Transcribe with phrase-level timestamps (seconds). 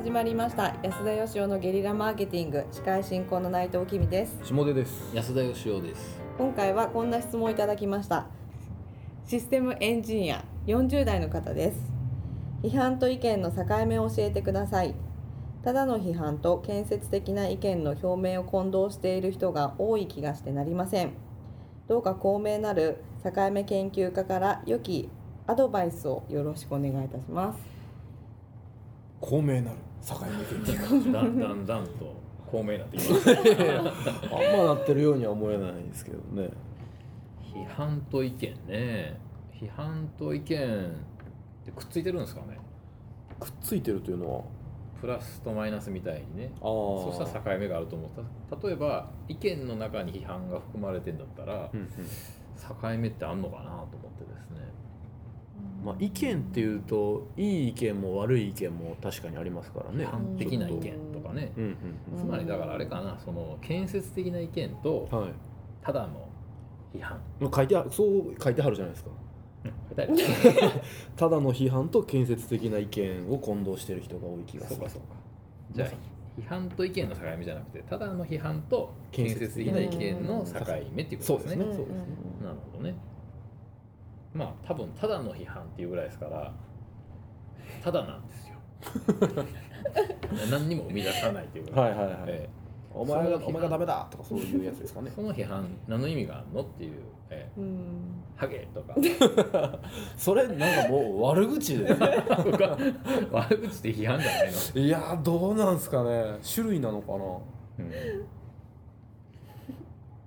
[0.00, 0.74] 始まりました。
[0.82, 2.64] 安田義雄のゲリラマーケティング。
[2.72, 4.38] 司会進行の内藤きみです。
[4.42, 5.14] 下出です。
[5.14, 6.18] 安田義雄です。
[6.38, 8.26] 今回はこんな質問をいただきました。
[9.26, 10.42] システムエンジニア。
[10.66, 11.92] 40代の方です。
[12.62, 14.94] 批判と意見の境目を教えてください。
[15.62, 21.12] ただの批判と建設的な意見の表明を混同している人が多い気がしてなりません。
[21.88, 25.10] どうか高名なる境目研究家から良き
[25.46, 27.58] アドバイスをよろしくお願いいたします。
[29.20, 36.50] 公明なる境目研究だんだんだんと公明になってきましたあんまなってるようには思えないんですけどね。
[37.42, 39.20] 批判と意見ね。
[39.52, 40.46] 批判と意見っ
[41.64, 42.58] てくっついてるんですかね。
[43.38, 44.42] くっついてるというのは？
[45.00, 46.52] プラスとマイナスみたいにね。
[46.56, 48.10] あそしたら境目があると思っ
[48.50, 48.66] た。
[48.66, 51.88] 例えば意見の中に批判が含まれてんだったらうんうん。
[51.88, 54.69] 境目ってあんのかなと思ってですね
[55.84, 60.04] まあ、意見っていうといい意見も悪い意見も確かにありますからね。
[60.04, 61.52] 批判的な意見とかね。
[61.56, 65.08] うんうんつまりだからあれかなその建設的な意見と
[65.82, 66.28] ただの
[66.94, 67.20] 批判。
[67.40, 69.10] まあ書いてあそう書いてはるじゃないですか。
[69.64, 70.14] 書いてある。
[71.16, 74.76] ただの批判と建設的な意見を混同してる人が多い気がする。
[74.76, 75.08] そうかそうか。
[75.72, 75.88] じゃあ
[76.40, 80.60] 批判と意見の境目じゃなくてただの批判と建設的な意見の境
[80.94, 81.64] 目っていうことですね。
[81.64, 81.94] そうですね。
[82.42, 82.94] なるほどね。
[84.32, 86.52] まあ多分ただの批判っていうぐらいですから
[87.82, 88.56] ただなんですよ。
[90.50, 92.48] 何にも生み出さないというか、はいはいはい、え
[92.92, 95.08] お前がお前がダメだとかそういうやつですかね。
[95.12, 97.60] えその批判何の意味があるのっていう、ええ。
[97.60, 98.22] うん。
[98.36, 98.96] ハゲとか。
[100.16, 102.08] それなんかもう悪口ですね
[103.30, 106.38] 悪口って批判じゃないの、いやーどうなんすかね。
[106.42, 107.18] 種類なのかな。
[107.18, 107.92] うん。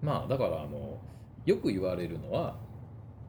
[0.00, 0.98] まあだからあの
[1.44, 2.54] よく言われるのは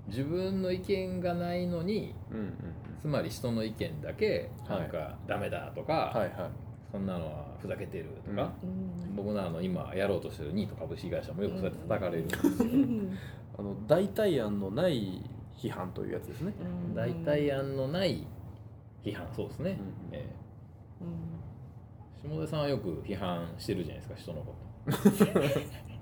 [0.07, 2.53] 自分の意見がないのにうんうん
[3.03, 6.31] つまり人の意見だけなんかダメだとか、はいはい。
[6.89, 9.13] そんなのはふざけてるとか、うん。
[9.13, 12.51] 僕のあの今やろうとしてるニート株式会社もよくそうやって叩かれるんですよ。
[13.59, 15.21] あの代替案のない
[15.57, 16.95] 批判というやつですね、うん。
[16.95, 18.25] 代替案のない
[19.03, 19.77] 批判そうですね、
[20.11, 20.25] うんえ
[21.01, 22.29] うん。
[22.31, 24.55] え下出さんはよく批判してるじゃないですか人のこ
[24.89, 24.91] と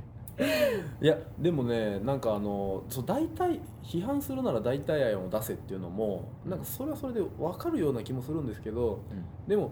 [1.02, 9.00] いやでもねなんかあのそう代替批判するなら代替案を出せっていうのもなんかそれはそれで分かるような気もするんですけど
[9.48, 9.72] でも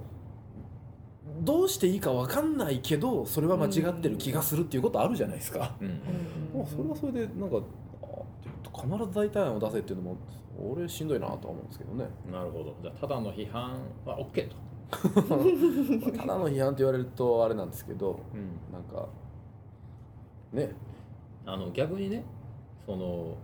[1.41, 5.75] どうしていいか分かんないけどそれは間違ってる気がするっていうことあるじゃないですか。
[5.79, 5.87] うん。
[6.53, 7.57] もうそれはそれでなんか
[8.01, 10.17] あ必ず代替案を出せっていうのも
[10.59, 12.05] 俺しんどいなとは思うんですけどね。
[12.31, 12.75] なるほど。
[12.81, 14.55] じゃあただの批判は OK と、
[15.29, 15.37] ま
[16.17, 18.19] あただの批判って言われるとあれなんですけど
[18.71, 19.07] なんか
[20.53, 20.71] ね。
[21.45, 22.23] あの逆にね
[22.85, 23.35] その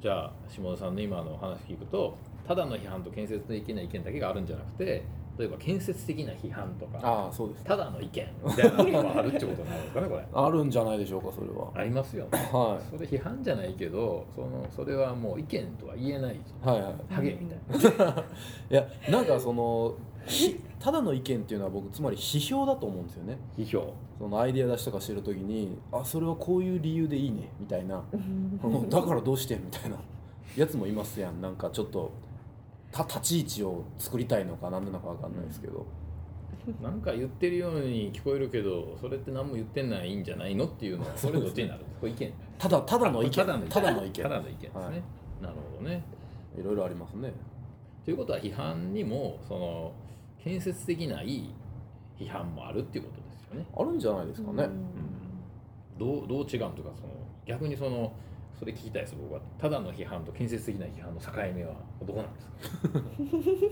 [0.00, 2.16] じゃあ下田さんの今の話聞くと
[2.46, 5.04] ただの批判と建設的な意見だけがあるんじゃなくて
[5.38, 10.26] 例えば建設的な批判とかああそうですただの意見みたいなのがあるってことになるんですかねこれ。
[10.34, 11.70] あるんじゃないでしょうかそれは。
[11.74, 12.30] ありますよね。
[12.52, 16.94] はそれ批判じゃないけどそのそれはもう意見とは言えないいはいはい。
[17.08, 18.06] ハゲみたいな、
[18.70, 20.09] いやなんかそのひ
[20.78, 23.38] ただの意見っていうのは僕つまり批評だと思うんですよね。
[23.58, 23.92] 批評。
[24.18, 28.02] そのアイデア出しとかしてる時にあそれはこういう理由でいいねみたいな。
[28.88, 29.96] だからどうしてみたいな。
[30.56, 31.40] やつもいますやん。
[31.40, 32.10] なんかちょっと
[32.92, 35.86] た立ち位置を作りたいのか何なのか分かんないですけど、
[36.82, 41.84] なんか言ってるように聞こえるけどそれって何も言ってないんじゃないのっていうのは それどっちになる？
[41.84, 42.32] んですか意見。
[42.58, 43.30] ただただの意見。
[43.30, 43.70] ただの意見。
[43.70, 44.12] ただの意見
[44.58, 44.92] ですね、はい。
[45.42, 46.02] なるほどね。
[46.58, 47.32] いろいろありますね。
[48.04, 49.92] ということは批判にもその
[50.42, 51.50] 建設的ない
[52.18, 53.66] 批判もあるっていうことですよね。
[53.76, 54.68] あるんじゃないですかね、
[55.98, 56.90] どうどう違うというかその
[57.46, 58.12] 逆にその
[58.58, 59.40] それ聞きたいです僕は。
[59.58, 61.74] ただの批判と建設的な批判の境目は
[62.06, 62.46] どこなんです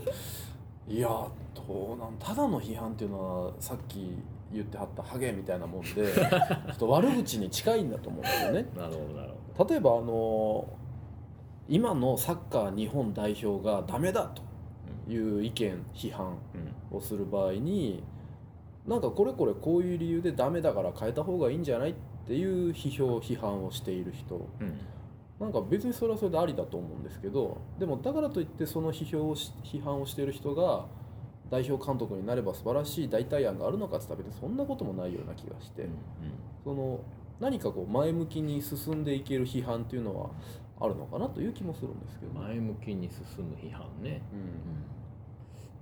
[0.07, 0.09] か？
[0.87, 4.11] いやどうなんただの批判っていうのはさっき
[4.51, 6.25] 言ってはったハゲみたいなもんで ちょ
[6.73, 8.65] っと悪口に近いんだと思うんですよね。
[8.75, 10.65] なるほどなるほ例えばあの
[11.67, 14.41] 今のサッカー日本代表がダメだと
[15.09, 16.37] いう意見批判
[16.91, 18.03] ど、をする場合に
[18.87, 21.93] なんかこれこれこういう理由でダメだから変えた方がいいんじゃないっ
[22.25, 24.35] ていう批評批判をしている人。
[24.35, 24.67] うん。
[24.67, 24.79] うん
[25.39, 30.85] なんか別にそれはそれでありだと思うんですけどでもだからといってその批評をし批判をしている人が
[31.49, 35.87] 代表監督になれば素晴らしい代替案があるのかって言ったら別にそんなこともないような気がして、
[36.63, 36.99] その
[37.39, 40.29] 何かこう前向きに進んでいける批判っていうのは
[40.79, 42.33] あるのかなという気もするんですけど。
[42.33, 42.39] ね。
[42.39, 44.98] 前向きに進む批判ね、うん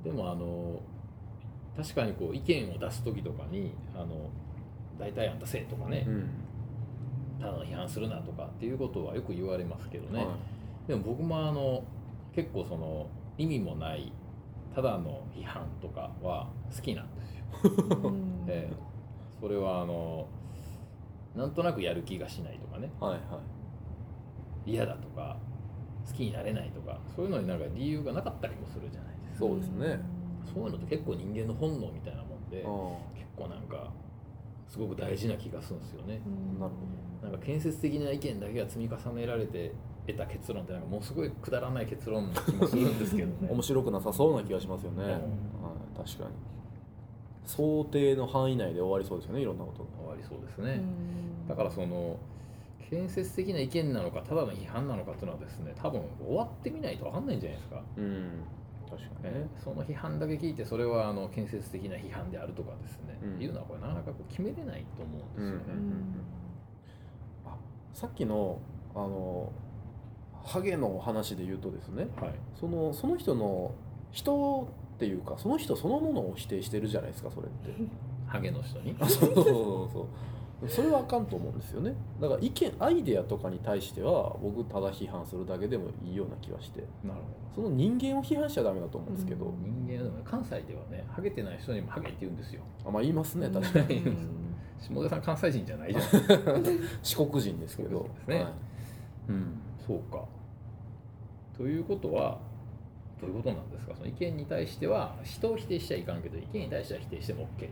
[0.03, 0.79] でもあの
[1.75, 4.29] 確かにこう意見を出す時とかにあの
[4.99, 6.29] 大体あんたせえとかね、うん。
[7.39, 10.31] ただの批判するなとかっていうことはよく言われますけどね、は
[10.85, 10.87] い。
[10.87, 11.83] でも僕もあの
[12.33, 13.07] 結構その
[13.37, 14.11] 意味もない
[14.73, 17.43] ただの批判とかは好きなんですよ。
[18.03, 18.45] うん。
[18.47, 18.73] ええ。
[19.39, 20.27] それはあの
[21.35, 22.89] なんとなくやる気がしないとかね。
[22.99, 23.17] はいは
[24.65, 24.71] い。
[24.71, 25.37] 嫌だとか
[26.07, 29.07] 好きになれないとかそういうのになんか理由がなかったりもするじゃない。
[29.09, 29.99] ですかそうですね。
[30.53, 32.69] そういうのって結構人間の本能みたいなもんであ
[33.13, 33.91] 結構なんか
[34.67, 36.21] すごく大事な気がするんですよね。
[36.25, 36.59] うん。
[36.59, 36.71] なる
[37.21, 39.73] ほなんか建設的な意見だけが積み重ねられて
[40.05, 43.47] 得た結論ってなんかもうすごいくだらない結論な気もするんですけどね。
[43.49, 45.09] あ 面白くなさそうな気がしますよね、うん。
[45.09, 45.21] はい、
[45.97, 46.29] 確かに。
[47.45, 49.89] 想定の範囲内で終わりそうですよねいろんなことが。
[49.99, 51.47] 終わりそうですうね、ん。
[51.47, 52.17] だからその
[52.89, 58.29] 建設的な意見なのかただの批判なのかっていうのはですね多分終わってみないと分かんないんじゃないですか、うん
[58.89, 59.33] 確かに。
[59.33, 63.41] ねね、その批判だけ聞いてそれはあの建設的な批判であるとかですね、うん。
[63.41, 65.75] いうのはこれなかなかこう決めれないと思うんですよ。
[65.75, 65.81] ね、
[67.45, 67.57] あ
[67.93, 68.59] さっきの
[68.95, 69.51] あの
[70.43, 72.33] ハゲの話で言うとですねはい。
[72.59, 73.73] そのその人の
[74.11, 77.73] 人っていうかその人そのものを否定してるじゃないですかそれって。
[78.27, 78.95] ハゲの人に？
[78.99, 79.53] あそうそうそう
[79.93, 80.05] そう
[80.67, 81.93] それはあかんと思うんですよね。
[82.19, 86.81] だから意見アイデアとかに対しては僕ただ批判するだけでもいいような気がして。
[87.03, 87.19] なる
[87.53, 89.85] その人間を批判しちゃダメだと思うんですけど、うん。
[89.87, 92.61] 人間は関西ではねハゲてない人にもハゲって言うんですよ。
[92.85, 93.97] あまあ言いますね確かに。
[93.97, 94.17] う ん
[94.79, 98.09] 下出さん関西人じゃないじゃない四国人ですけど。
[98.15, 98.35] ですね。
[98.37, 98.53] はい。
[99.29, 99.59] うん。
[99.85, 100.23] そうか。
[101.55, 102.39] ということは
[103.21, 103.93] どういうことなんですか？
[103.95, 107.71] その意見に対しては人を否定しちゃいかんけど意見に対しては否定しても OK っていう。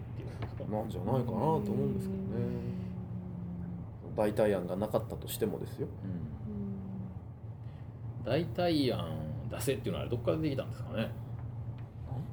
[0.58, 2.26] ことなんじゃないかなと思うんですけどね。
[4.18, 5.88] 代替案がなかったとしてもですよ。
[8.26, 9.10] 代替案
[9.52, 11.12] 出せっていうのはどこから出てきたんですかね？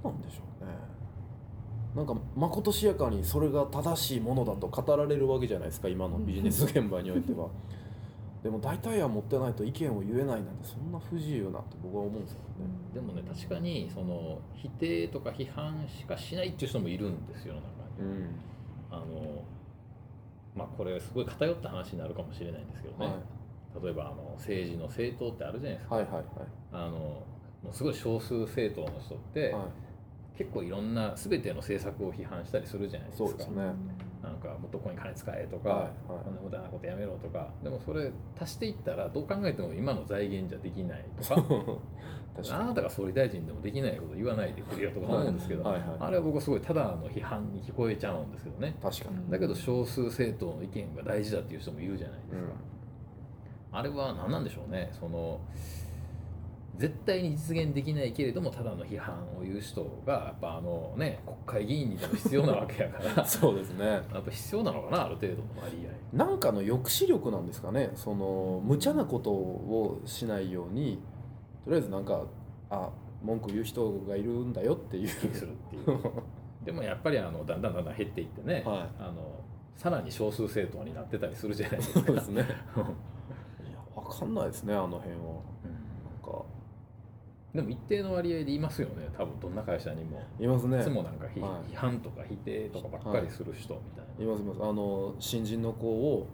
[0.03, 0.73] 何なんでしょうね。
[1.95, 7.49] なんかまことしやかにそれが正しいものだと語られるわけじゃないですか今のビジネス現場においては
[8.43, 12.75] でも代替案持ってないと意見を言えないなんてそんな不自由なって僕は思うんですけどね。
[12.93, 18.41] でもね確かにその否定とか批判しかしないっていう人もいるんですよ中にうん。
[18.91, 19.45] あの
[20.57, 23.85] まあこれすごい偏った話になるかもしれないんですけどね、はい。
[23.85, 26.25] 例えばあの政治の政党ってあるじゃないですか、はいはい
[26.73, 27.23] あの
[27.63, 29.63] もうすごい少数政党の人って、はいはい。
[30.37, 33.29] 結構いろんな全ての政策を批判したりするじゃないですか。
[33.29, 33.73] そうですね
[34.23, 35.91] なんかもっとここに金使えとか、はいはい。
[36.25, 37.49] こんな無駄なことやめろとか。
[37.63, 38.11] でもそれ
[38.41, 41.43] 足していったらどう考えても今の財源じゃできないとか。
[42.51, 45.99] あなたが総理大臣でもできないこと言わないでくれよとか思うんですけど、はいはいはい。
[46.01, 48.69] あれは僕はすごいただの批判に聞こえちゃうんですけどね。
[48.69, 49.31] に確かに。
[49.31, 52.39] だけど少数政党の意見が大事だっていう人もいるじゃないですか、
[53.73, 54.91] あれは何なんでしょうね。
[54.93, 55.41] その
[56.77, 63.25] 絶対に実現できないけれどもただの批判を言う人がやっぱあのね国会議員にでも必要なわけやから。
[63.27, 63.85] そうですね。
[63.87, 66.17] やっぱ必要なのかなある程度の割合。
[66.17, 67.91] なんかの抑止力なんですかね。
[67.95, 71.01] その無茶なことをしないように
[71.65, 72.25] とりあえずなんか
[72.71, 72.91] あ
[73.23, 75.09] 文句言う人がいるんだよっていう。
[75.09, 76.01] するっていう。
[76.65, 79.43] でもやっぱりあのだんだんだんだん減っていってね、はあの
[79.77, 82.01] さらに少数政党になってたりするじゃないですか。
[82.07, 82.43] そうですね。
[83.69, 85.19] いや分かんないですねあの辺は。
[85.19, 86.45] なんか
[87.55, 90.81] でも一定の割合でいますよね多分どんな会社にも、いますね。
[90.81, 91.73] いつもなんか批,、はい。
[91.73, 94.63] 批判とか否定とかばっかりする人みたいな、いますいます。
[94.63, 96.27] あの新人の子を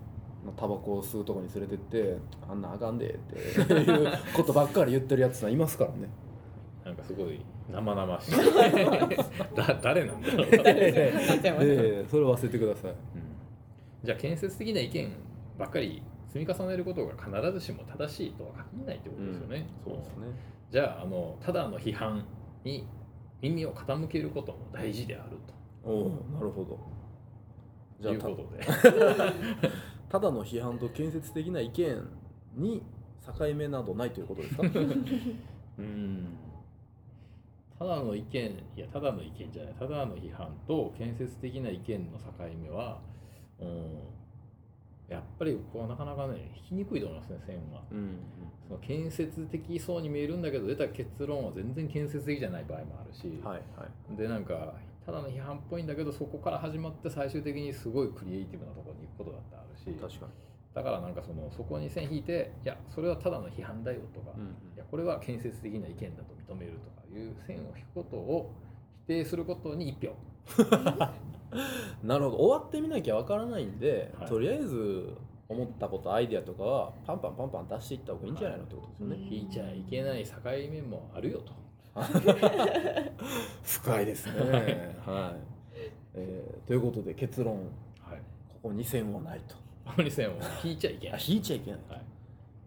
[0.44, 2.18] まあタバコを吸うとこに連れてって
[2.48, 6.08] あんなあかんでっていうことばっかり言ってるやつはいますからね。
[6.84, 8.32] なんかすごい生々しい。
[9.56, 11.12] だ誰なんだろう、考え。
[11.42, 12.90] ちゃいましたええそれ忘れてください。
[12.92, 12.96] うん。
[14.04, 15.10] じゃあ建設的な意見
[15.58, 20.26] ばっかり積み重ねることが必ずしも正しいとは限らないってことですよね、そうですね。
[20.70, 22.24] じゃああのただの批判
[22.64, 22.86] に
[23.40, 25.38] 耳を傾けることも大事である
[25.84, 26.78] おおなるほど。
[28.00, 28.64] じゃあいうことで。
[30.08, 32.08] ただの批判と建設的な意見
[32.56, 32.82] に
[33.38, 34.62] 境目などないということですか？
[35.78, 36.26] うん。
[37.78, 39.74] ただの意見いやただの意見じゃない。
[39.74, 43.00] ただの批判と建設的な意見の境目は、
[43.60, 43.86] うん、
[45.08, 47.82] やっぱりここはなかなかね引きにくいと思いますね線は。
[47.90, 48.18] うん
[48.68, 54.16] その建設的そうに見えるんだけど出た結論は全然建設的じゃない場合もあるし、はいはい。
[54.16, 54.74] でなんか
[55.06, 59.98] ただの批判っぽいんだけどそこから始まって最終的にすごいクリエイティブなところに行くことだってあるし。
[59.98, 60.48] 確かに。
[60.74, 68.54] だからなんかそのそこに線引いていやそれはただの批判だよとか、うんいやこれは建設的な意見だと認めるとかいう線を引くことを
[69.06, 70.14] 否定することに一票
[72.02, 72.36] なるほど。
[72.38, 74.28] 終わってみなきゃわからないんで、はい。
[74.28, 75.14] とりあえず
[75.48, 79.22] 思ったことアイデアとかはパンパンパンパン出していった方がいいんじゃないのってことですよね、うん。
[79.34, 81.52] 引いちゃいけない境目もあるよと。
[83.62, 84.96] 深いですね。
[85.04, 85.36] はい、
[86.14, 87.56] えーということで結論。
[88.00, 88.18] はい。
[88.48, 89.56] ここに線はないと。
[89.84, 91.22] ここに線を引いちゃいけあない。
[91.26, 91.80] 引いちゃいけない。
[91.88, 92.02] はい。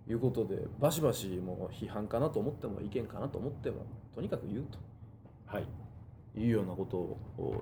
[0.07, 4.79] ということでバシバシもう批判かなと思っても意見かなと思ってもとにかく言うと。
[5.45, 5.65] はい。
[6.35, 7.61] いうようなことを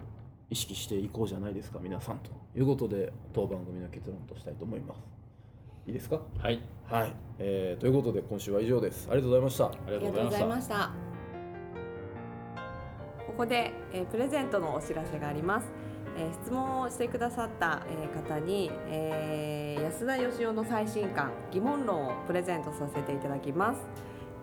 [0.49, 4.99] 意識していこうじゃないですか皆さんということで当番組の結論としたいと思います。
[5.87, 6.19] いいですか？
[6.39, 6.59] はい。
[6.87, 9.07] はい、えーということで今週は以上です。
[9.11, 9.65] ありがとうございました。
[9.65, 10.91] ありがとうございました。
[13.27, 15.67] ここで、えープレゼントのお知らせがあります、
[16.17, 23.81] えー質問をしてくださった、えー方に、えー安田義雄の最新刊疑問論をプレゼントさせていただきます、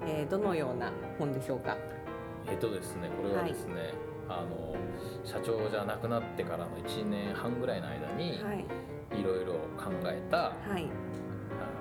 [0.07, 1.77] えーどのような本でしょうか？
[2.49, 3.93] えっとですねこれはですね、
[4.28, 4.75] あの
[5.25, 8.64] 社長じゃなくなってからの1年半ぐらいの間にはい。
[9.21, 10.88] いろいろ考えた、はい。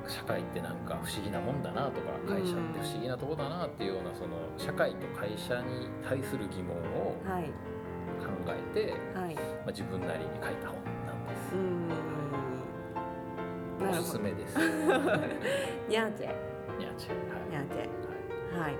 [0.06, 7.46] あ社会ってなんか不思議なもんだなとか会社って不思議なとこだなっていうようなその社会と会社に対する疑問をはい。
[8.22, 9.36] 考えて、はい。
[9.36, 11.56] まあ、自分なりに書いた本なんです。
[11.56, 11.62] うー。
[11.62, 11.90] ん。
[13.92, 14.58] なおすすめです。
[15.90, 16.28] ニャーチェ。
[16.78, 17.18] にゃーちゃん
[17.50, 18.60] ニャはいーチェ。
[18.60, 18.70] はい。
[18.70, 18.76] はい。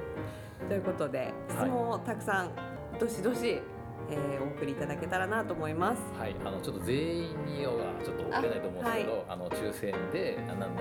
[0.70, 2.52] ということで質問をたくさん
[3.00, 3.62] どしどし、
[4.10, 7.74] えーお送りいただけたらなと思いますはい、あのちょっと全員には
[8.04, 10.72] ちょっと送れないと思うんですけど、あ,、の抽選で何名か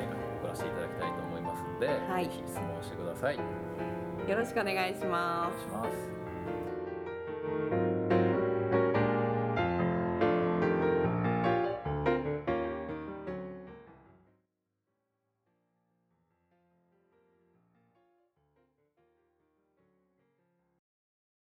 [0.41, 3.37] 送らせていただきたいと思いますので、はいぜひ質問してください。
[3.37, 6.24] よろしくお願いしますお願いします。